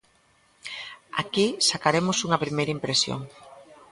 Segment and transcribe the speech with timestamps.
[1.21, 3.21] Aquí sacaremos unha primeira impresión.